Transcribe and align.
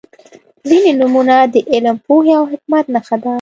•ځینې 0.67 0.91
نومونه 0.99 1.35
د 1.53 1.55
علم، 1.71 1.95
پوهې 2.05 2.33
او 2.39 2.45
حکمت 2.51 2.85
نښه 2.93 3.17
ده. 3.23 3.29